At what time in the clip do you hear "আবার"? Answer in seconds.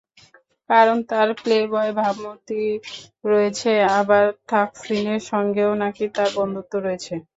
3.99-4.23